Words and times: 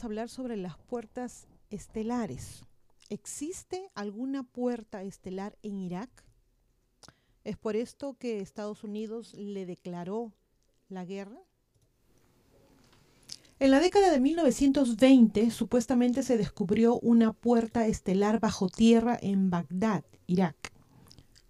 vamos 0.00 0.04
a 0.04 0.06
hablar 0.06 0.28
sobre 0.30 0.56
las 0.56 0.78
puertas 0.78 1.46
estelares. 1.68 2.64
¿Existe 3.10 3.90
alguna 3.94 4.44
puerta 4.44 5.02
estelar 5.02 5.58
en 5.62 5.76
Irak? 5.76 6.08
¿Es 7.44 7.58
por 7.58 7.76
esto 7.76 8.16
que 8.18 8.40
Estados 8.40 8.82
Unidos 8.82 9.34
le 9.34 9.66
declaró 9.66 10.32
la 10.88 11.04
guerra? 11.04 11.38
En 13.58 13.70
la 13.70 13.78
década 13.78 14.10
de 14.10 14.20
1920 14.20 15.50
supuestamente 15.50 16.22
se 16.22 16.38
descubrió 16.38 16.98
una 17.00 17.34
puerta 17.34 17.86
estelar 17.86 18.40
bajo 18.40 18.70
tierra 18.70 19.18
en 19.20 19.50
Bagdad, 19.50 20.04
Irak. 20.26 20.72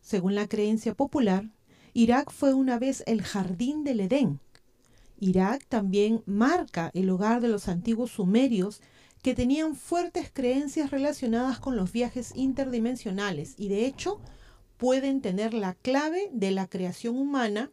Según 0.01 0.35
la 0.35 0.49
creencia 0.49 0.95
popular, 0.95 1.45
Irak 1.93 2.33
fue 2.33 2.53
una 2.53 2.81
vez 2.81 3.05
el 3.07 3.23
jardín 3.23 3.85
del 3.85 4.01
Edén, 4.01 4.41
Irak 5.21 5.65
también 5.69 6.23
marca 6.27 6.91
el 6.95 7.11
hogar 7.11 7.41
de 7.41 7.49
los 7.49 7.69
antiguos 7.69 8.11
sumerios 8.11 8.81
que 9.23 9.35
tenían 9.35 9.77
fuertes 9.77 10.31
creencias 10.33 10.91
relacionadas 10.91 11.61
con 11.61 11.77
los 11.77 11.93
viajes 11.93 12.33
interdimensionales 12.35 13.55
y 13.59 13.69
de 13.69 13.87
hecho 13.87 14.21
pueden 14.79 15.21
tener 15.21 15.53
la 15.53 15.75
clave 15.75 16.31
de 16.33 16.51
la 16.51 16.67
creación 16.67 17.19
humana 17.19 17.71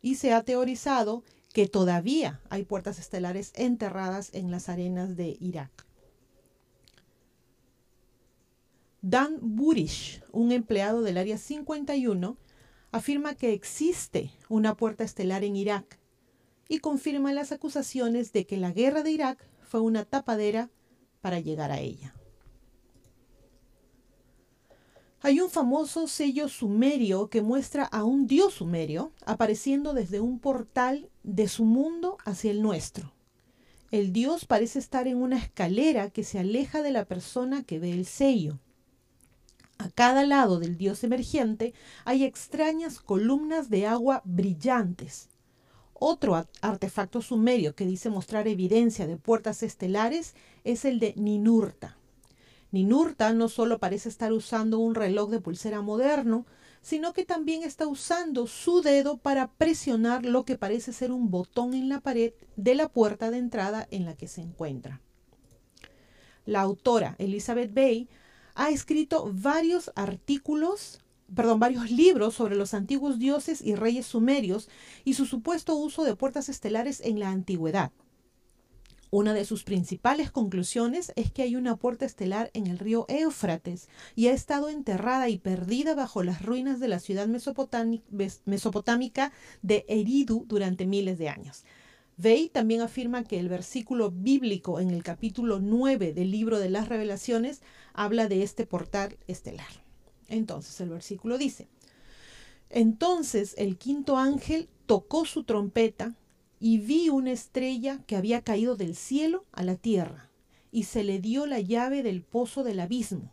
y 0.00 0.14
se 0.14 0.32
ha 0.32 0.42
teorizado 0.42 1.22
que 1.52 1.66
todavía 1.66 2.40
hay 2.48 2.64
puertas 2.64 2.98
estelares 2.98 3.52
enterradas 3.54 4.30
en 4.32 4.50
las 4.50 4.68
arenas 4.68 5.16
de 5.16 5.36
Irak. 5.40 5.86
Dan 9.02 9.38
Burish, 9.40 10.22
un 10.32 10.52
empleado 10.52 11.02
del 11.02 11.18
Área 11.18 11.38
51, 11.38 12.36
afirma 12.92 13.34
que 13.34 13.52
existe 13.52 14.30
una 14.48 14.76
puerta 14.76 15.04
estelar 15.04 15.44
en 15.44 15.56
Irak 15.56 15.98
y 16.68 16.78
confirma 16.78 17.32
las 17.32 17.52
acusaciones 17.52 18.32
de 18.32 18.46
que 18.46 18.56
la 18.56 18.72
guerra 18.72 19.02
de 19.02 19.10
Irak 19.10 19.44
fue 19.62 19.80
una 19.80 20.04
tapadera 20.04 20.70
para 21.20 21.40
llegar 21.40 21.70
a 21.70 21.80
ella. 21.80 22.14
Hay 25.20 25.40
un 25.40 25.50
famoso 25.50 26.06
sello 26.06 26.48
sumerio 26.48 27.28
que 27.28 27.42
muestra 27.42 27.84
a 27.84 28.04
un 28.04 28.28
dios 28.28 28.54
sumerio 28.54 29.12
apareciendo 29.26 29.92
desde 29.92 30.20
un 30.20 30.38
portal 30.38 31.10
de 31.24 31.48
su 31.48 31.64
mundo 31.64 32.18
hacia 32.24 32.52
el 32.52 32.62
nuestro. 32.62 33.12
El 33.90 34.12
dios 34.12 34.44
parece 34.44 34.78
estar 34.78 35.08
en 35.08 35.16
una 35.16 35.38
escalera 35.38 36.10
que 36.10 36.22
se 36.22 36.38
aleja 36.38 36.82
de 36.82 36.92
la 36.92 37.04
persona 37.04 37.64
que 37.64 37.80
ve 37.80 37.92
el 37.92 38.06
sello. 38.06 38.60
A 39.78 39.90
cada 39.90 40.26
lado 40.26 40.58
del 40.58 40.76
dios 40.76 41.04
emergente 41.04 41.72
hay 42.04 42.24
extrañas 42.24 42.98
columnas 42.98 43.70
de 43.70 43.86
agua 43.86 44.22
brillantes. 44.24 45.28
Otro 45.94 46.46
artefacto 46.60 47.22
sumerio 47.22 47.74
que 47.74 47.86
dice 47.86 48.10
mostrar 48.10 48.48
evidencia 48.48 49.06
de 49.06 49.16
puertas 49.16 49.62
estelares 49.62 50.34
es 50.64 50.84
el 50.84 50.98
de 50.98 51.14
Ninurta. 51.16 51.96
Ninurta 52.70 53.32
no 53.32 53.48
solo 53.48 53.78
parece 53.78 54.08
estar 54.08 54.32
usando 54.32 54.78
un 54.78 54.94
reloj 54.94 55.30
de 55.30 55.40
pulsera 55.40 55.80
moderno, 55.80 56.44
sino 56.82 57.12
que 57.12 57.24
también 57.24 57.62
está 57.62 57.86
usando 57.86 58.46
su 58.46 58.82
dedo 58.82 59.16
para 59.18 59.52
presionar 59.52 60.24
lo 60.24 60.44
que 60.44 60.56
parece 60.56 60.92
ser 60.92 61.12
un 61.12 61.30
botón 61.30 61.74
en 61.74 61.88
la 61.88 62.00
pared 62.00 62.32
de 62.56 62.74
la 62.74 62.88
puerta 62.88 63.30
de 63.30 63.38
entrada 63.38 63.88
en 63.90 64.04
la 64.04 64.16
que 64.16 64.28
se 64.28 64.40
encuentra. 64.40 65.00
La 66.44 66.60
autora 66.60 67.14
Elizabeth 67.18 67.74
Bay 67.74 68.08
ha 68.58 68.70
escrito 68.70 69.30
varios 69.32 69.92
artículos, 69.94 71.00
perdón, 71.32 71.60
varios 71.60 71.92
libros 71.92 72.34
sobre 72.34 72.56
los 72.56 72.74
antiguos 72.74 73.20
dioses 73.20 73.62
y 73.62 73.76
reyes 73.76 74.04
sumerios 74.04 74.68
y 75.04 75.14
su 75.14 75.26
supuesto 75.26 75.76
uso 75.76 76.02
de 76.02 76.16
puertas 76.16 76.48
estelares 76.48 77.00
en 77.00 77.20
la 77.20 77.30
antigüedad. 77.30 77.92
Una 79.10 79.32
de 79.32 79.44
sus 79.44 79.62
principales 79.62 80.32
conclusiones 80.32 81.12
es 81.14 81.30
que 81.30 81.42
hay 81.42 81.54
una 81.54 81.76
puerta 81.76 82.04
estelar 82.04 82.50
en 82.52 82.66
el 82.66 82.80
río 82.80 83.06
Éufrates 83.08 83.88
y 84.16 84.26
ha 84.26 84.32
estado 84.32 84.68
enterrada 84.68 85.28
y 85.28 85.38
perdida 85.38 85.94
bajo 85.94 86.24
las 86.24 86.42
ruinas 86.42 86.80
de 86.80 86.88
la 86.88 86.98
ciudad 86.98 87.28
mesopotámica 88.44 89.32
de 89.62 89.86
Eridu 89.88 90.46
durante 90.48 90.84
miles 90.84 91.16
de 91.16 91.28
años. 91.28 91.64
Vey 92.20 92.48
también 92.48 92.80
afirma 92.80 93.22
que 93.22 93.38
el 93.38 93.48
versículo 93.48 94.10
bíblico 94.10 94.80
en 94.80 94.90
el 94.90 95.04
capítulo 95.04 95.60
9 95.60 96.12
del 96.12 96.32
libro 96.32 96.58
de 96.58 96.68
las 96.68 96.88
revelaciones 96.88 97.62
habla 97.92 98.26
de 98.26 98.42
este 98.42 98.66
portal 98.66 99.16
estelar. 99.28 99.68
Entonces 100.26 100.80
el 100.80 100.88
versículo 100.88 101.38
dice, 101.38 101.68
entonces 102.70 103.54
el 103.56 103.78
quinto 103.78 104.16
ángel 104.16 104.68
tocó 104.86 105.26
su 105.26 105.44
trompeta 105.44 106.16
y 106.58 106.78
vi 106.78 107.08
una 107.08 107.30
estrella 107.30 108.02
que 108.08 108.16
había 108.16 108.42
caído 108.42 108.74
del 108.74 108.96
cielo 108.96 109.44
a 109.52 109.62
la 109.62 109.76
tierra 109.76 110.28
y 110.72 110.82
se 110.82 111.04
le 111.04 111.20
dio 111.20 111.46
la 111.46 111.60
llave 111.60 112.02
del 112.02 112.22
pozo 112.22 112.64
del 112.64 112.80
abismo. 112.80 113.32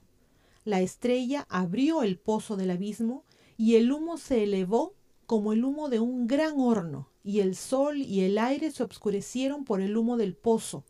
La 0.64 0.82
estrella 0.82 1.48
abrió 1.50 2.04
el 2.04 2.20
pozo 2.20 2.56
del 2.56 2.70
abismo 2.70 3.24
y 3.58 3.78
el 3.78 3.92
humo 3.92 4.18
se 4.18 4.44
elevó 4.44 4.94
como 5.26 5.54
el 5.54 5.66
humo 5.66 5.90
de 5.90 6.00
un 6.00 6.28
gran 6.28 6.60
horno 6.60 7.10
y 7.26 7.40
el 7.40 7.56
sol 7.56 7.98
y 7.98 8.22
el 8.22 8.38
aire 8.38 8.70
se 8.70 8.84
obscurecieron 8.84 9.66
por 9.66 9.82
el 9.82 9.98
humo 9.98 10.16
del 10.16 10.36
pozo, 10.36 10.84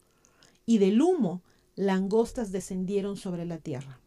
y 0.66 0.79
del 0.79 1.01
humo 1.01 1.41
langostas 1.75 2.51
descendieron 2.51 3.16
sobre 3.16 3.46
la 3.46 3.57
tierra. 3.57 4.01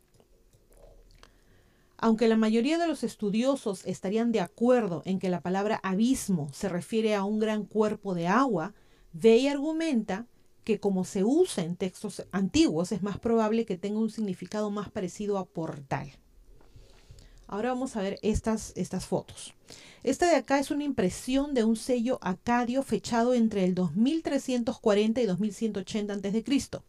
Aunque 1.96 2.28
la 2.28 2.36
mayoría 2.36 2.76
de 2.76 2.86
los 2.86 3.02
estudiosos 3.02 3.84
estarían 3.86 4.30
de 4.30 4.40
acuerdo 4.40 5.02
en 5.06 5.18
que 5.18 5.30
la 5.30 5.40
palabra 5.40 5.80
abismo 5.82 6.48
se 6.52 6.68
refiere 6.68 7.14
a 7.14 7.24
un 7.24 7.38
gran 7.38 7.64
cuerpo 7.64 8.14
de 8.14 8.28
agua, 8.28 8.74
Vey 9.14 9.48
argumenta 9.48 10.26
que 10.64 10.78
como 10.78 11.04
se 11.04 11.24
usa 11.24 11.64
en 11.64 11.76
textos 11.76 12.26
antiguos 12.30 12.92
es 12.92 13.02
más 13.02 13.18
probable 13.18 13.64
que 13.64 13.78
tenga 13.78 14.00
un 14.00 14.10
significado 14.10 14.70
más 14.70 14.90
parecido 14.90 15.38
a 15.38 15.46
portal. 15.46 16.12
Ahora 17.48 17.70
vamos 17.70 17.96
a 17.96 18.02
ver 18.02 18.18
estas, 18.22 18.72
estas 18.76 19.06
fotos. 19.06 19.54
Esta 20.04 20.28
de 20.28 20.36
acá 20.36 20.58
es 20.58 20.70
una 20.70 20.84
impresión 20.84 21.54
de 21.54 21.64
un 21.64 21.76
sello 21.76 22.18
acadio 22.20 22.82
fechado 22.82 23.32
entre 23.32 23.64
el 23.64 23.74
2340 23.74 25.22
y 25.22 25.26
2180 25.26 26.12
a.C. 26.12 26.80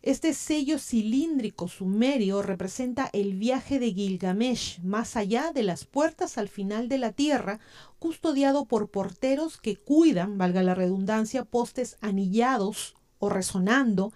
Este 0.00 0.32
sello 0.32 0.78
cilíndrico 0.78 1.68
sumerio 1.68 2.40
representa 2.40 3.10
el 3.12 3.34
viaje 3.34 3.78
de 3.78 3.92
Gilgamesh 3.92 4.80
más 4.82 5.14
allá 5.14 5.52
de 5.52 5.62
las 5.62 5.84
puertas 5.84 6.38
al 6.38 6.48
final 6.48 6.88
de 6.88 6.96
la 6.96 7.12
tierra, 7.12 7.60
custodiado 7.98 8.64
por 8.64 8.88
porteros 8.88 9.58
que 9.58 9.76
cuidan, 9.76 10.38
valga 10.38 10.62
la 10.62 10.74
redundancia, 10.74 11.44
postes 11.44 11.98
anillados 12.00 12.94
o 13.18 13.28
resonando, 13.28 14.12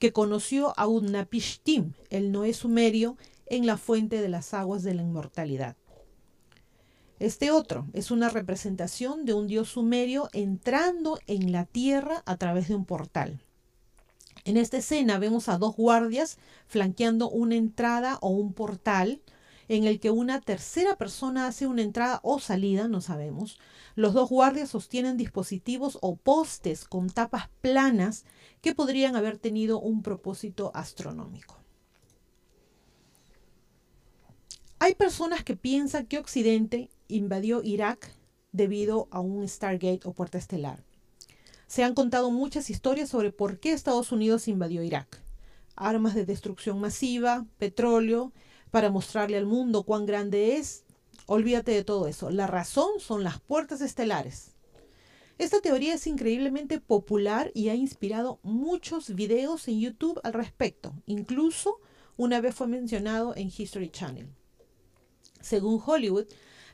que 0.00 0.12
conoció 0.12 0.72
a 0.76 0.88
Utnapishtim, 0.88 1.92
el 2.10 2.32
Noé 2.32 2.52
sumerio, 2.52 3.16
en 3.46 3.66
la 3.66 3.76
fuente 3.76 4.20
de 4.20 4.28
las 4.28 4.54
aguas 4.54 4.82
de 4.82 4.94
la 4.94 5.02
inmortalidad. 5.02 5.76
Este 7.20 7.50
otro 7.50 7.86
es 7.92 8.10
una 8.10 8.28
representación 8.28 9.24
de 9.24 9.34
un 9.34 9.46
dios 9.46 9.68
sumerio 9.68 10.28
entrando 10.32 11.18
en 11.26 11.52
la 11.52 11.64
tierra 11.64 12.22
a 12.26 12.36
través 12.36 12.68
de 12.68 12.74
un 12.74 12.84
portal. 12.84 13.40
En 14.44 14.56
esta 14.56 14.78
escena 14.78 15.18
vemos 15.18 15.48
a 15.48 15.56
dos 15.56 15.76
guardias 15.76 16.38
flanqueando 16.66 17.30
una 17.30 17.54
entrada 17.54 18.18
o 18.20 18.28
un 18.28 18.52
portal 18.52 19.22
en 19.68 19.84
el 19.84 20.00
que 20.00 20.10
una 20.10 20.40
tercera 20.40 20.96
persona 20.96 21.46
hace 21.46 21.66
una 21.66 21.82
entrada 21.82 22.20
o 22.22 22.38
salida, 22.40 22.88
no 22.88 23.00
sabemos. 23.00 23.58
Los 23.94 24.12
dos 24.12 24.28
guardias 24.28 24.68
sostienen 24.68 25.16
dispositivos 25.16 25.98
o 26.02 26.16
postes 26.16 26.84
con 26.84 27.08
tapas 27.08 27.48
planas 27.62 28.24
que 28.60 28.74
podrían 28.74 29.16
haber 29.16 29.38
tenido 29.38 29.80
un 29.80 30.02
propósito 30.02 30.70
astronómico. 30.74 31.63
Hay 34.84 34.94
personas 34.94 35.42
que 35.42 35.56
piensan 35.56 36.04
que 36.04 36.18
Occidente 36.18 36.90
invadió 37.08 37.62
Irak 37.62 38.12
debido 38.52 39.08
a 39.10 39.20
un 39.20 39.48
Stargate 39.48 40.00
o 40.04 40.12
puerta 40.12 40.36
estelar. 40.36 40.84
Se 41.66 41.82
han 41.82 41.94
contado 41.94 42.30
muchas 42.30 42.68
historias 42.68 43.08
sobre 43.08 43.32
por 43.32 43.58
qué 43.58 43.72
Estados 43.72 44.12
Unidos 44.12 44.46
invadió 44.46 44.82
Irak. 44.82 45.22
Armas 45.74 46.14
de 46.14 46.26
destrucción 46.26 46.82
masiva, 46.82 47.46
petróleo, 47.56 48.34
para 48.70 48.90
mostrarle 48.90 49.38
al 49.38 49.46
mundo 49.46 49.84
cuán 49.84 50.04
grande 50.04 50.58
es. 50.58 50.84
Olvídate 51.24 51.72
de 51.72 51.82
todo 51.82 52.06
eso. 52.06 52.28
La 52.28 52.46
razón 52.46 53.00
son 53.00 53.24
las 53.24 53.40
puertas 53.40 53.80
estelares. 53.80 54.50
Esta 55.38 55.62
teoría 55.62 55.94
es 55.94 56.06
increíblemente 56.06 56.78
popular 56.78 57.50
y 57.54 57.70
ha 57.70 57.74
inspirado 57.74 58.38
muchos 58.42 59.14
videos 59.14 59.66
en 59.66 59.80
YouTube 59.80 60.20
al 60.24 60.34
respecto. 60.34 60.92
Incluso 61.06 61.80
una 62.18 62.42
vez 62.42 62.54
fue 62.54 62.66
mencionado 62.66 63.34
en 63.34 63.50
History 63.50 63.88
Channel. 63.88 64.28
Según 65.44 65.78
Hollywood, 65.84 66.24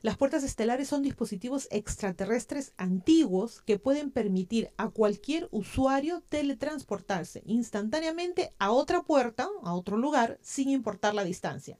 las 0.00 0.16
puertas 0.16 0.44
estelares 0.44 0.86
son 0.86 1.02
dispositivos 1.02 1.66
extraterrestres 1.72 2.72
antiguos 2.76 3.62
que 3.62 3.80
pueden 3.80 4.12
permitir 4.12 4.70
a 4.76 4.90
cualquier 4.90 5.48
usuario 5.50 6.22
teletransportarse 6.28 7.42
instantáneamente 7.46 8.54
a 8.60 8.70
otra 8.70 9.02
puerta, 9.02 9.48
a 9.64 9.74
otro 9.74 9.96
lugar, 9.96 10.38
sin 10.40 10.70
importar 10.70 11.14
la 11.14 11.24
distancia. 11.24 11.78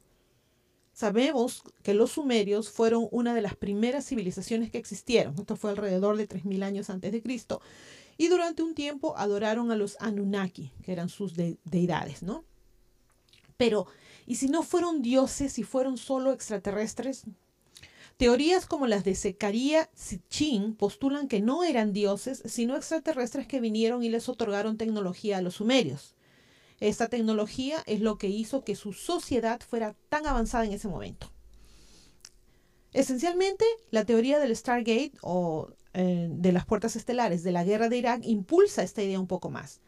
Sabemos 0.91 1.63
que 1.81 1.93
los 1.93 2.11
sumerios 2.11 2.69
fueron 2.69 3.07
una 3.09 3.33
de 3.33 3.41
las 3.41 3.55
primeras 3.55 4.05
civilizaciones 4.05 4.69
que 4.69 4.77
existieron. 4.77 5.33
Esto 5.39 5.55
fue 5.55 5.71
alrededor 5.71 6.17
de 6.17 6.27
3.000 6.27 6.63
años 6.63 6.89
antes 6.89 7.13
de 7.13 7.21
Cristo. 7.21 7.61
Y 8.17 8.27
durante 8.27 8.63
un 8.63 8.75
tiempo 8.75 9.17
adoraron 9.17 9.71
a 9.71 9.77
los 9.77 9.95
Anunnaki, 10.01 10.73
que 10.83 10.91
eran 10.91 11.07
sus 11.07 11.35
deidades, 11.35 12.21
¿no? 12.21 12.43
Pero, 13.61 13.85
¿y 14.25 14.37
si 14.37 14.47
no 14.47 14.63
fueron 14.63 15.03
dioses 15.03 15.59
y 15.59 15.63
fueron 15.63 15.95
solo 15.95 16.31
extraterrestres? 16.31 17.25
Teorías 18.17 18.65
como 18.65 18.87
las 18.87 19.03
de 19.03 19.13
Zecaria 19.13 19.87
Sitchin 19.93 20.73
postulan 20.73 21.27
que 21.27 21.41
no 21.41 21.63
eran 21.63 21.93
dioses, 21.93 22.41
sino 22.45 22.75
extraterrestres 22.75 23.45
que 23.45 23.61
vinieron 23.61 24.03
y 24.03 24.09
les 24.09 24.29
otorgaron 24.29 24.77
tecnología 24.77 25.37
a 25.37 25.41
los 25.43 25.57
sumerios. 25.57 26.15
Esta 26.79 27.07
tecnología 27.07 27.83
es 27.85 28.01
lo 28.01 28.17
que 28.17 28.29
hizo 28.29 28.63
que 28.63 28.75
su 28.75 28.93
sociedad 28.93 29.61
fuera 29.61 29.95
tan 30.09 30.25
avanzada 30.25 30.65
en 30.65 30.73
ese 30.73 30.87
momento. 30.87 31.31
Esencialmente, 32.93 33.65
la 33.91 34.05
teoría 34.05 34.39
del 34.39 34.55
Stargate 34.55 35.11
o 35.21 35.69
eh, 35.93 36.29
de 36.31 36.51
las 36.51 36.65
puertas 36.65 36.95
estelares 36.95 37.43
de 37.43 37.51
la 37.51 37.63
guerra 37.63 37.89
de 37.89 37.97
Irak 37.97 38.21
impulsa 38.23 38.81
esta 38.81 39.03
idea 39.03 39.19
un 39.19 39.27
poco 39.27 39.51
más. 39.51 39.81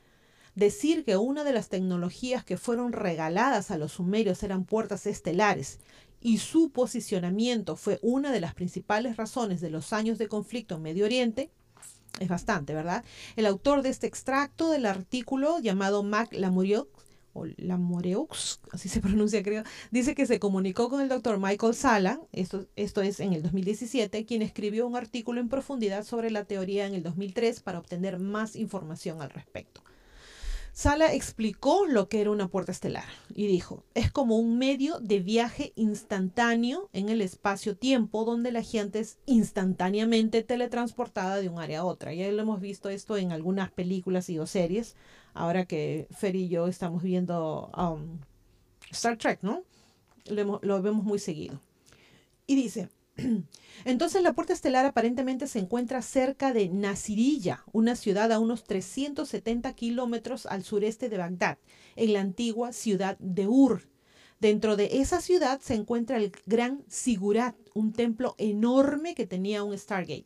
Decir 0.56 1.04
que 1.04 1.18
una 1.18 1.44
de 1.44 1.54
las 1.54 1.70
tecnologías 1.70 2.44
que 2.44 2.58
fueron 2.58 2.94
regaladas 2.94 3.72
a 3.72 3.78
los 3.78 3.94
sumerios 3.94 4.44
eran 4.44 4.66
puertas 4.66 5.08
estelares 5.08 5.80
y 6.22 6.38
su 6.38 6.72
posicionamiento 6.72 7.76
fue 7.76 8.00
una 8.02 8.32
de 8.32 8.40
las 8.40 8.54
principales 8.54 9.18
razones 9.18 9.62
de 9.62 9.72
los 9.72 9.94
años 9.94 10.18
de 10.18 10.28
conflicto 10.28 10.76
en 10.76 10.84
Medio 10.84 11.06
Oriente 11.06 11.52
es 12.20 12.30
bastante, 12.30 12.74
¿verdad? 12.74 13.04
El 13.36 13.46
autor 13.46 13.82
de 13.82 13.90
este 13.90 14.08
extracto 14.08 14.70
del 14.70 14.86
artículo 14.86 15.60
llamado 15.60 16.04
Mac 16.04 16.32
Lamoreux, 16.34 16.88
o 17.34 17.46
Lamoreux, 17.58 18.60
así 18.72 18.90
se 18.90 19.02
pronuncia 19.02 19.42
creo, 19.42 19.64
dice 19.90 20.14
que 20.14 20.28
se 20.28 20.40
comunicó 20.40 20.90
con 20.90 21.02
el 21.02 21.10
doctor 21.10 21.40
Michael 21.40 21.74
Sala, 21.74 22.22
esto 22.32 22.68
es 23.02 23.20
en 23.20 23.34
el 23.34 23.42
2017, 23.42 24.26
quien 24.26 24.44
escribió 24.44 24.86
un 24.86 24.96
artículo 24.96 25.42
en 25.42 25.50
profundidad 25.50 26.04
sobre 26.04 26.30
la 26.30 26.46
teoría 26.46 26.86
en 26.86 26.94
el 26.94 27.04
2003 27.04 27.62
para 27.62 27.80
obtener 27.80 28.20
más 28.20 28.56
información 28.56 29.22
al 29.22 29.32
respecto. 29.32 29.82
Sala 30.74 31.14
explicó 31.14 31.86
lo 31.86 32.10
que 32.10 32.20
era 32.20 32.32
una 32.32 32.48
puerta 32.48 32.72
estelar 32.72 33.06
y 33.36 33.46
dijo, 33.46 33.84
es 33.94 34.12
como 34.12 34.40
un 34.40 34.58
medio 34.58 35.00
de 35.00 35.20
viaje 35.20 35.72
instantáneo 35.76 36.90
en 36.94 37.10
el 37.10 37.22
espacio-tiempo 37.22 38.26
donde 38.26 38.52
la 38.52 38.64
gente 38.64 39.00
es 39.00 39.20
instantáneamente 39.28 40.42
teletransportada 40.42 41.38
de 41.38 41.48
un 41.48 41.60
área 41.60 41.82
a 41.82 41.86
otra. 41.86 42.12
Ya 42.16 42.32
lo 42.32 42.42
hemos 42.42 42.60
visto 42.60 42.90
esto 42.90 43.18
en 43.18 43.32
algunas 43.32 43.70
películas 43.70 44.32
y 44.32 44.40
o 44.40 44.48
series, 44.48 44.96
ahora 45.36 45.66
que 45.66 46.08
Fer 46.10 46.36
y 46.36 46.50
yo 46.50 46.66
estamos 46.66 47.04
viendo 47.04 47.70
um, 47.78 48.18
Star 48.90 49.16
Trek, 49.18 49.44
¿no? 49.44 49.64
lo 50.26 50.82
vemos 50.82 51.04
muy 51.04 51.20
seguido. 51.20 51.62
Y 52.48 52.56
dice, 52.56 52.90
entonces 53.86 54.24
la 54.24 54.34
puerta 54.34 54.54
estelar 54.54 54.86
aparentemente 54.86 55.48
se 55.48 55.60
encuentra 55.60 56.02
cerca 56.02 56.54
de 56.54 56.70
Nasiriyah, 56.70 57.64
una 57.72 57.96
ciudad 57.96 58.32
a 58.32 58.40
unos 58.40 58.64
370 58.64 59.74
kilómetros 59.74 60.46
al 60.46 60.64
sureste 60.64 61.10
de 61.10 61.18
Bagdad, 61.18 61.58
en 61.96 62.14
la 62.14 62.22
antigua 62.22 62.74
ciudad 62.74 63.18
de 63.20 63.48
Ur. 63.48 63.88
Dentro 64.40 64.76
de 64.76 65.00
esa 65.00 65.22
ciudad 65.22 65.62
se 65.62 65.76
encuentra 65.76 66.18
el 66.18 66.32
Gran 66.46 66.84
Sigurat, 66.88 67.56
un 67.74 67.94
templo 67.94 68.36
enorme 68.38 69.16
que 69.16 69.28
tenía 69.28 69.64
un 69.64 69.78
Stargate. 69.78 70.26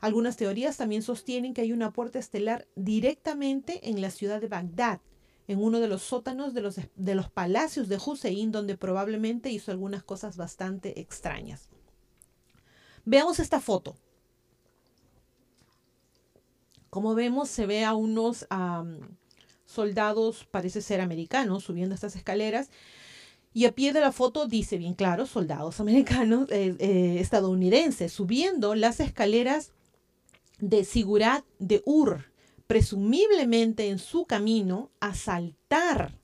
Algunas 0.00 0.36
teorías 0.36 0.78
también 0.78 1.02
sostienen 1.02 1.54
que 1.54 1.60
hay 1.60 1.72
una 1.72 1.92
puerta 1.92 2.18
estelar 2.18 2.66
directamente 2.74 3.88
en 3.88 4.00
la 4.00 4.10
ciudad 4.10 4.40
de 4.40 4.48
Bagdad, 4.48 5.00
en 5.46 5.62
uno 5.62 5.78
de 5.78 5.86
los 5.86 6.02
sótanos 6.02 6.54
de 6.54 6.62
los, 6.62 6.80
de 6.96 7.14
los 7.14 7.30
palacios 7.30 7.88
de 7.88 8.00
Hussein, 8.04 8.50
donde 8.50 8.76
probablemente 8.76 9.50
hizo 9.50 9.70
algunas 9.70 10.02
cosas 10.02 10.36
bastante 10.36 11.00
extrañas. 11.00 11.68
Veamos 13.04 13.40
esta 13.40 13.60
foto. 13.60 13.96
Como 16.90 17.14
vemos, 17.14 17.48
se 17.48 17.66
ve 17.66 17.84
a 17.84 17.94
unos 17.94 18.46
soldados, 19.64 20.46
parece 20.50 20.82
ser 20.82 21.00
americanos, 21.00 21.64
subiendo 21.64 21.94
estas 21.94 22.16
escaleras. 22.16 22.70
Y 23.54 23.66
a 23.66 23.72
pie 23.72 23.92
de 23.92 24.00
la 24.00 24.12
foto 24.12 24.46
dice 24.46 24.78
bien 24.78 24.94
claro, 24.94 25.26
soldados 25.26 25.80
americanos, 25.80 26.50
eh, 26.50 26.74
eh, 26.78 27.16
estadounidenses, 27.18 28.12
subiendo 28.12 28.74
las 28.74 29.00
escaleras 29.00 29.72
de 30.58 30.84
Sigurat 30.84 31.44
de 31.58 31.82
Ur, 31.84 32.30
presumiblemente 32.66 33.88
en 33.88 33.98
su 33.98 34.26
camino 34.26 34.90
a 35.00 35.14
saltar 35.14 36.18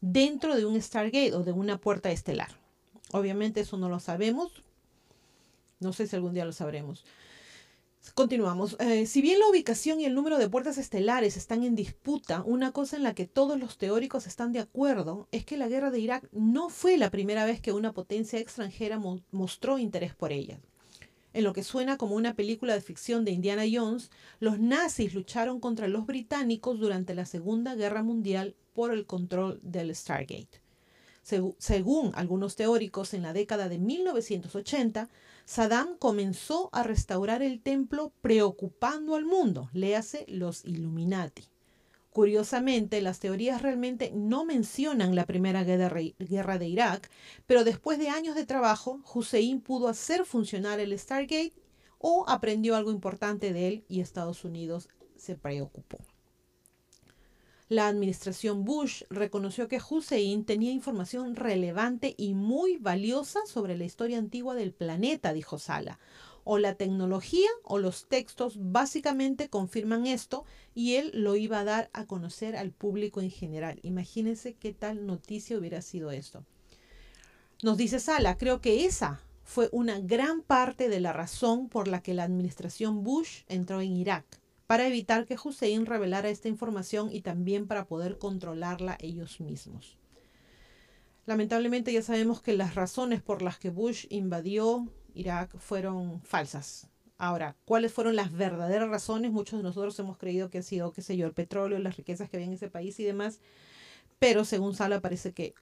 dentro 0.00 0.56
de 0.56 0.66
un 0.66 0.80
Stargate 0.80 1.32
o 1.32 1.42
de 1.42 1.52
una 1.52 1.78
puerta 1.78 2.10
estelar. 2.10 2.50
Obviamente 3.12 3.60
eso 3.60 3.78
no 3.78 3.88
lo 3.88 4.00
sabemos, 4.00 4.61
no 5.82 5.92
sé 5.92 6.06
si 6.06 6.16
algún 6.16 6.34
día 6.34 6.44
lo 6.44 6.52
sabremos. 6.52 7.04
Continuamos. 8.14 8.76
Eh, 8.80 9.06
si 9.06 9.22
bien 9.22 9.38
la 9.38 9.48
ubicación 9.48 10.00
y 10.00 10.04
el 10.04 10.14
número 10.14 10.36
de 10.36 10.48
puertas 10.48 10.76
estelares 10.76 11.36
están 11.36 11.62
en 11.62 11.74
disputa, 11.74 12.42
una 12.44 12.72
cosa 12.72 12.96
en 12.96 13.04
la 13.04 13.14
que 13.14 13.26
todos 13.26 13.58
los 13.58 13.78
teóricos 13.78 14.26
están 14.26 14.52
de 14.52 14.58
acuerdo 14.58 15.28
es 15.30 15.46
que 15.46 15.56
la 15.56 15.68
guerra 15.68 15.90
de 15.90 16.00
Irak 16.00 16.28
no 16.32 16.68
fue 16.68 16.98
la 16.98 17.10
primera 17.10 17.46
vez 17.46 17.60
que 17.60 17.72
una 17.72 17.92
potencia 17.92 18.38
extranjera 18.38 19.00
mostró 19.30 19.78
interés 19.78 20.14
por 20.14 20.32
ella. 20.32 20.60
En 21.32 21.44
lo 21.44 21.54
que 21.54 21.62
suena 21.62 21.96
como 21.96 22.14
una 22.14 22.34
película 22.34 22.74
de 22.74 22.82
ficción 22.82 23.24
de 23.24 23.30
Indiana 23.30 23.62
Jones, 23.72 24.10
los 24.40 24.58
nazis 24.58 25.14
lucharon 25.14 25.60
contra 25.60 25.88
los 25.88 26.04
británicos 26.04 26.78
durante 26.78 27.14
la 27.14 27.24
Segunda 27.24 27.74
Guerra 27.74 28.02
Mundial 28.02 28.54
por 28.74 28.92
el 28.92 29.06
control 29.06 29.58
del 29.62 29.94
Stargate. 29.94 30.60
según 31.58 32.10
algunos 32.14 32.56
teóricos, 32.56 33.14
en 33.14 33.22
la 33.22 33.32
década 33.32 33.68
de 33.68 33.78
1980, 33.78 35.08
Saddam 35.44 35.96
comenzó 35.98 36.70
a 36.72 36.82
restaurar 36.82 37.42
el 37.42 37.60
templo 37.60 38.12
preocupando 38.20 39.14
al 39.14 39.24
mundo, 39.24 39.68
léase 39.72 40.24
los 40.28 40.64
Illuminati. 40.64 41.44
Curiosamente, 42.10 43.00
las 43.00 43.20
teorías 43.20 43.62
realmente 43.62 44.12
no 44.14 44.44
mencionan 44.44 45.14
la 45.14 45.24
primera 45.24 45.64
guerra 45.64 46.58
de 46.58 46.68
Irak, 46.68 47.10
pero 47.46 47.64
después 47.64 47.98
de 47.98 48.10
años 48.10 48.34
de 48.34 48.44
trabajo, 48.44 49.00
Hussein 49.14 49.62
pudo 49.62 49.88
hacer 49.88 50.26
funcionar 50.26 50.78
el 50.78 50.98
Stargate 50.98 51.54
o 51.98 52.24
aprendió 52.28 52.76
algo 52.76 52.90
importante 52.90 53.52
de 53.52 53.68
él 53.68 53.84
y 53.88 54.00
Estados 54.00 54.44
Unidos 54.44 54.88
se 55.16 55.36
preocupó. 55.36 55.98
La 57.72 57.88
administración 57.88 58.66
Bush 58.66 59.04
reconoció 59.08 59.66
que 59.66 59.80
Hussein 59.80 60.44
tenía 60.44 60.72
información 60.72 61.34
relevante 61.34 62.14
y 62.18 62.34
muy 62.34 62.76
valiosa 62.76 63.40
sobre 63.46 63.78
la 63.78 63.84
historia 63.84 64.18
antigua 64.18 64.54
del 64.54 64.74
planeta, 64.74 65.32
dijo 65.32 65.58
Sala. 65.58 65.98
O 66.44 66.58
la 66.58 66.74
tecnología 66.74 67.48
o 67.64 67.78
los 67.78 68.08
textos 68.08 68.56
básicamente 68.58 69.48
confirman 69.48 70.06
esto 70.06 70.44
y 70.74 70.96
él 70.96 71.12
lo 71.14 71.34
iba 71.34 71.60
a 71.60 71.64
dar 71.64 71.88
a 71.94 72.04
conocer 72.04 72.56
al 72.56 72.72
público 72.72 73.22
en 73.22 73.30
general. 73.30 73.78
Imagínense 73.82 74.52
qué 74.52 74.74
tal 74.74 75.06
noticia 75.06 75.56
hubiera 75.56 75.80
sido 75.80 76.10
esto. 76.10 76.44
Nos 77.62 77.78
dice 77.78 78.00
Sala, 78.00 78.36
creo 78.36 78.60
que 78.60 78.84
esa 78.84 79.22
fue 79.44 79.70
una 79.72 79.98
gran 79.98 80.42
parte 80.42 80.90
de 80.90 81.00
la 81.00 81.14
razón 81.14 81.70
por 81.70 81.88
la 81.88 82.02
que 82.02 82.12
la 82.12 82.24
administración 82.24 83.02
Bush 83.02 83.44
entró 83.48 83.80
en 83.80 83.96
Irak 83.96 84.41
para 84.72 84.86
evitar 84.86 85.26
que 85.26 85.36
Hussein 85.36 85.84
revelara 85.84 86.30
esta 86.30 86.48
información 86.48 87.10
y 87.12 87.20
también 87.20 87.66
para 87.66 87.84
poder 87.84 88.16
controlarla 88.16 88.96
ellos 89.00 89.38
mismos. 89.38 89.98
Lamentablemente 91.26 91.92
ya 91.92 92.00
sabemos 92.00 92.40
que 92.40 92.54
las 92.54 92.74
razones 92.74 93.20
por 93.20 93.42
las 93.42 93.58
que 93.58 93.68
Bush 93.68 94.06
invadió 94.08 94.88
Irak 95.12 95.58
fueron 95.58 96.22
falsas. 96.22 96.88
Ahora, 97.18 97.54
¿cuáles 97.66 97.92
fueron 97.92 98.16
las 98.16 98.32
verdaderas 98.32 98.88
razones? 98.88 99.30
Muchos 99.30 99.58
de 99.58 99.62
nosotros 99.62 99.98
hemos 99.98 100.16
creído 100.16 100.48
que 100.48 100.56
ha 100.56 100.62
sido, 100.62 100.90
qué 100.90 101.02
sé 101.02 101.18
yo, 101.18 101.26
el 101.26 101.34
petróleo, 101.34 101.78
las 101.78 101.98
riquezas 101.98 102.30
que 102.30 102.38
había 102.38 102.46
en 102.46 102.54
ese 102.54 102.70
país 102.70 102.98
y 102.98 103.04
demás, 103.04 103.40
pero 104.18 104.46
según 104.46 104.74
Sala 104.74 105.02
parece 105.02 105.34
que 105.34 105.52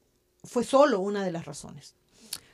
fue 0.44 0.62
solo 0.62 1.00
una 1.00 1.24
de 1.24 1.32
las 1.32 1.46
razones. 1.46 1.96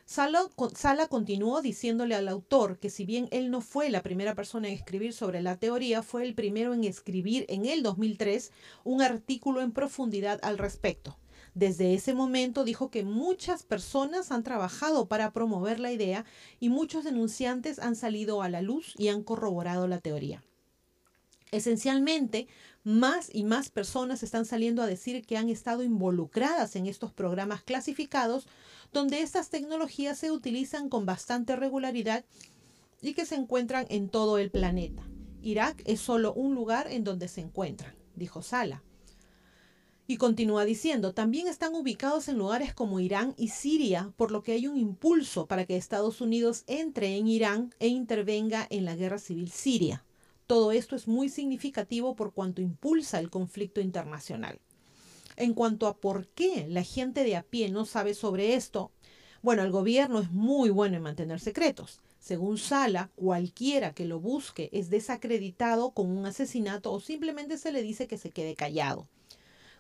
Sala, 0.08 1.08
continuó 1.08 1.62
diciéndole 1.62 2.14
al 2.14 2.28
autor 2.28 2.78
que 2.78 2.90
si 2.90 3.04
bien 3.04 3.26
él 3.32 3.50
no 3.50 3.60
fue 3.60 3.90
la 3.90 4.04
primera 4.04 4.36
persona 4.36 4.68
en 4.68 4.74
escribir 4.74 5.12
sobre 5.12 5.42
la 5.42 5.56
teoría, 5.56 6.00
fue 6.00 6.22
el 6.22 6.36
primero 6.36 6.74
en 6.74 6.84
escribir 6.84 7.44
en 7.48 7.66
el 7.66 7.82
2003 7.82 8.52
un 8.84 9.02
artículo 9.02 9.60
en 9.62 9.72
profundidad 9.72 10.38
al 10.44 10.58
respecto. 10.58 11.18
Desde 11.54 11.92
ese 11.92 12.14
momento 12.14 12.62
dijo 12.62 12.88
que 12.88 13.02
muchas 13.02 13.64
personas 13.64 14.30
han 14.30 14.44
trabajado 14.44 15.08
para 15.08 15.32
promover 15.32 15.80
la 15.80 15.90
idea 15.90 16.24
y 16.60 16.68
muchos 16.68 17.02
denunciantes 17.02 17.80
han 17.80 17.96
salido 17.96 18.42
a 18.42 18.48
la 18.48 18.62
luz 18.62 18.94
y 18.96 19.08
han 19.08 19.24
corroborado 19.24 19.88
la 19.88 19.98
teoría. 19.98 20.44
Esencialmente, 21.52 22.48
más 22.82 23.30
y 23.32 23.44
más 23.44 23.68
personas 23.70 24.22
están 24.22 24.44
saliendo 24.44 24.82
a 24.82 24.86
decir 24.86 25.24
que 25.24 25.36
han 25.36 25.48
estado 25.48 25.82
involucradas 25.82 26.76
en 26.76 26.86
estos 26.86 27.12
programas 27.12 27.62
clasificados 27.62 28.46
donde 28.92 29.20
estas 29.20 29.48
tecnologías 29.48 30.18
se 30.18 30.30
utilizan 30.30 30.88
con 30.88 31.06
bastante 31.06 31.56
regularidad 31.56 32.24
y 33.00 33.14
que 33.14 33.26
se 33.26 33.36
encuentran 33.36 33.86
en 33.88 34.08
todo 34.08 34.38
el 34.38 34.50
planeta. 34.50 35.02
Irak 35.42 35.82
es 35.84 36.00
solo 36.00 36.32
un 36.32 36.54
lugar 36.54 36.90
en 36.90 37.04
donde 37.04 37.28
se 37.28 37.40
encuentran, 37.40 37.94
dijo 38.16 38.42
Sala. 38.42 38.82
Y 40.08 40.18
continúa 40.18 40.64
diciendo, 40.64 41.12
también 41.12 41.48
están 41.48 41.74
ubicados 41.74 42.28
en 42.28 42.38
lugares 42.38 42.72
como 42.72 43.00
Irán 43.00 43.34
y 43.36 43.48
Siria, 43.48 44.12
por 44.16 44.30
lo 44.30 44.42
que 44.42 44.52
hay 44.52 44.68
un 44.68 44.76
impulso 44.76 45.46
para 45.46 45.64
que 45.64 45.76
Estados 45.76 46.20
Unidos 46.20 46.62
entre 46.68 47.16
en 47.16 47.26
Irán 47.26 47.74
e 47.80 47.88
intervenga 47.88 48.66
en 48.70 48.84
la 48.84 48.94
guerra 48.94 49.18
civil 49.18 49.50
siria. 49.50 50.04
Todo 50.46 50.70
esto 50.70 50.94
es 50.94 51.08
muy 51.08 51.28
significativo 51.28 52.14
por 52.14 52.32
cuanto 52.32 52.62
impulsa 52.62 53.18
el 53.18 53.30
conflicto 53.30 53.80
internacional. 53.80 54.60
En 55.36 55.54
cuanto 55.54 55.86
a 55.86 55.96
por 55.96 56.28
qué 56.28 56.66
la 56.68 56.82
gente 56.82 57.24
de 57.24 57.36
a 57.36 57.42
pie 57.42 57.68
no 57.68 57.84
sabe 57.84 58.14
sobre 58.14 58.54
esto, 58.54 58.92
bueno, 59.42 59.62
el 59.62 59.70
gobierno 59.70 60.20
es 60.20 60.30
muy 60.30 60.70
bueno 60.70 60.96
en 60.96 61.02
mantener 61.02 61.40
secretos. 61.40 62.00
Según 62.20 62.58
Sala, 62.58 63.10
cualquiera 63.16 63.92
que 63.92 64.06
lo 64.06 64.20
busque 64.20 64.70
es 64.72 64.88
desacreditado 64.88 65.90
con 65.90 66.10
un 66.10 66.26
asesinato 66.26 66.92
o 66.92 67.00
simplemente 67.00 67.58
se 67.58 67.72
le 67.72 67.82
dice 67.82 68.06
que 68.06 68.18
se 68.18 68.30
quede 68.30 68.54
callado. 68.54 69.08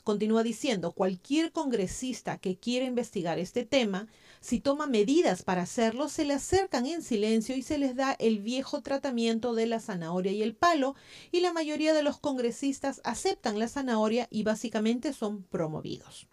Continúa 0.06 0.44
diciendo, 0.44 0.92
cualquier 0.92 1.50
congresista 1.50 2.38
que 2.38 2.56
quiera 2.56 2.86
investigar 2.86 3.40
este 3.40 3.64
tema, 3.64 4.06
si 4.40 4.60
toma 4.60 4.86
medidas 4.86 5.42
para 5.42 5.62
hacerlo, 5.62 6.08
se 6.08 6.24
le 6.24 6.34
acercan 6.34 6.86
en 6.86 7.02
silencio 7.02 7.56
y 7.56 7.62
se 7.62 7.76
les 7.76 7.96
da 7.96 8.12
el 8.20 8.38
viejo 8.38 8.82
tratamiento 8.82 9.52
de 9.52 9.66
la 9.66 9.80
zanahoria 9.80 10.30
y 10.30 10.44
el 10.44 10.54
palo, 10.54 10.94
y 11.32 11.40
la 11.40 11.52
mayoría 11.52 11.92
de 11.92 12.04
los 12.04 12.20
congresistas 12.20 13.00
aceptan 13.02 13.58
la 13.58 13.66
zanahoria 13.66 14.28
y 14.30 14.44
básicamente 14.44 15.12
son 15.12 15.42
promovidos. 15.42 16.28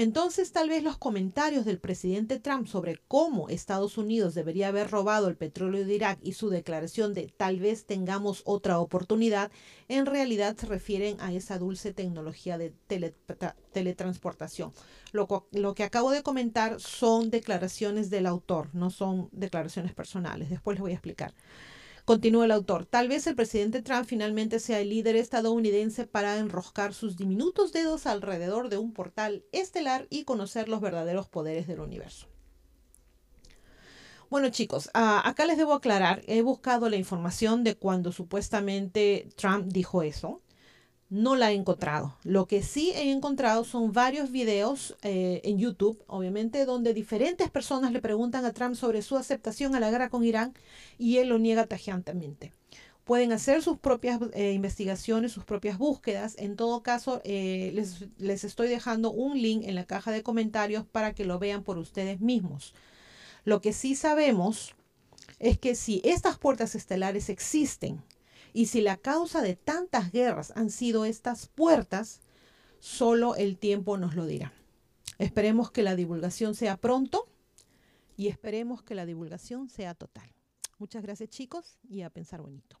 Entonces 0.00 0.52
tal 0.52 0.68
vez 0.68 0.84
los 0.84 0.96
comentarios 0.96 1.64
del 1.64 1.80
presidente 1.80 2.38
Trump 2.38 2.68
sobre 2.68 3.00
cómo 3.08 3.48
Estados 3.48 3.98
Unidos 3.98 4.32
debería 4.32 4.68
haber 4.68 4.92
robado 4.92 5.26
el 5.26 5.36
petróleo 5.36 5.84
de 5.84 5.92
Irak 5.92 6.20
y 6.22 6.34
su 6.34 6.50
declaración 6.50 7.14
de 7.14 7.34
tal 7.36 7.58
vez 7.58 7.84
tengamos 7.84 8.42
otra 8.44 8.78
oportunidad, 8.78 9.50
en 9.88 10.06
realidad 10.06 10.56
se 10.56 10.66
refieren 10.66 11.16
a 11.20 11.32
esa 11.32 11.58
dulce 11.58 11.92
tecnología 11.92 12.58
de 12.58 12.72
teletransportación. 13.72 14.72
Lo, 15.10 15.48
lo 15.50 15.74
que 15.74 15.82
acabo 15.82 16.12
de 16.12 16.22
comentar 16.22 16.78
son 16.78 17.30
declaraciones 17.30 18.08
del 18.08 18.26
autor, 18.26 18.72
no 18.74 18.90
son 18.90 19.28
declaraciones 19.32 19.94
personales. 19.94 20.48
Después 20.48 20.76
les 20.76 20.82
voy 20.82 20.92
a 20.92 20.94
explicar. 20.94 21.34
Continúa 22.08 22.46
el 22.46 22.52
autor. 22.52 22.86
Tal 22.86 23.06
vez 23.06 23.26
el 23.26 23.36
presidente 23.36 23.82
Trump 23.82 24.06
finalmente 24.06 24.60
sea 24.60 24.80
el 24.80 24.88
líder 24.88 25.14
estadounidense 25.14 26.06
para 26.06 26.38
enroscar 26.38 26.94
sus 26.94 27.18
diminutos 27.18 27.70
dedos 27.70 28.06
alrededor 28.06 28.70
de 28.70 28.78
un 28.78 28.94
portal 28.94 29.44
estelar 29.52 30.06
y 30.08 30.24
conocer 30.24 30.70
los 30.70 30.80
verdaderos 30.80 31.28
poderes 31.28 31.66
del 31.66 31.80
universo. 31.80 32.26
Bueno 34.30 34.48
chicos, 34.48 34.88
ah, 34.94 35.20
acá 35.22 35.44
les 35.44 35.58
debo 35.58 35.74
aclarar, 35.74 36.22
he 36.26 36.40
buscado 36.40 36.88
la 36.88 36.96
información 36.96 37.62
de 37.62 37.76
cuando 37.76 38.10
supuestamente 38.10 39.28
Trump 39.36 39.66
dijo 39.66 40.02
eso 40.02 40.40
no 41.10 41.36
la 41.36 41.52
he 41.52 41.54
encontrado. 41.54 42.16
Lo 42.22 42.46
que 42.46 42.62
sí 42.62 42.92
he 42.94 43.10
encontrado 43.10 43.64
son 43.64 43.92
varios 43.92 44.30
videos 44.30 44.96
eh, 45.02 45.40
en 45.44 45.58
YouTube, 45.58 46.02
obviamente, 46.06 46.64
donde 46.64 46.92
diferentes 46.92 47.50
personas 47.50 47.92
le 47.92 48.02
preguntan 48.02 48.44
a 48.44 48.52
Trump 48.52 48.74
sobre 48.74 49.02
su 49.02 49.16
aceptación 49.16 49.74
a 49.74 49.80
la 49.80 49.90
guerra 49.90 50.10
con 50.10 50.24
Irán 50.24 50.54
y 50.98 51.18
él 51.18 51.28
lo 51.28 51.38
niega 51.38 51.66
tajantemente. 51.66 52.52
Pueden 53.04 53.32
hacer 53.32 53.62
sus 53.62 53.78
propias 53.78 54.20
eh, 54.34 54.52
investigaciones, 54.52 55.32
sus 55.32 55.44
propias 55.44 55.78
búsquedas. 55.78 56.36
En 56.38 56.56
todo 56.56 56.82
caso, 56.82 57.22
eh, 57.24 57.70
les, 57.74 58.04
les 58.18 58.44
estoy 58.44 58.68
dejando 58.68 59.10
un 59.10 59.40
link 59.40 59.64
en 59.64 59.76
la 59.76 59.84
caja 59.86 60.10
de 60.10 60.22
comentarios 60.22 60.84
para 60.84 61.14
que 61.14 61.24
lo 61.24 61.38
vean 61.38 61.64
por 61.64 61.78
ustedes 61.78 62.20
mismos. 62.20 62.74
Lo 63.44 63.62
que 63.62 63.72
sí 63.72 63.94
sabemos 63.94 64.74
es 65.38 65.58
que 65.58 65.74
si 65.74 66.02
estas 66.04 66.36
puertas 66.36 66.74
estelares 66.74 67.30
existen, 67.30 68.02
y 68.58 68.66
si 68.66 68.80
la 68.80 68.96
causa 68.96 69.40
de 69.40 69.54
tantas 69.54 70.10
guerras 70.10 70.52
han 70.56 70.70
sido 70.70 71.04
estas 71.04 71.46
puertas, 71.46 72.22
solo 72.80 73.36
el 73.36 73.56
tiempo 73.56 73.96
nos 73.98 74.16
lo 74.16 74.26
dirá. 74.26 74.52
Esperemos 75.18 75.70
que 75.70 75.84
la 75.84 75.94
divulgación 75.94 76.56
sea 76.56 76.76
pronto 76.76 77.28
y 78.16 78.26
esperemos 78.26 78.82
que 78.82 78.96
la 78.96 79.06
divulgación 79.06 79.68
sea 79.68 79.94
total. 79.94 80.34
Muchas 80.76 81.04
gracias 81.04 81.30
chicos 81.30 81.78
y 81.88 82.02
a 82.02 82.10
pensar 82.10 82.42
bonito. 82.42 82.80